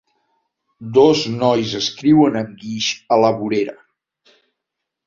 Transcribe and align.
Dos 0.97 1.21
nois 1.43 1.75
escriuen 1.81 2.41
amb 2.43 2.59
guix 2.65 2.91
a 3.19 3.25
la 3.27 3.33
vorera. 3.39 3.79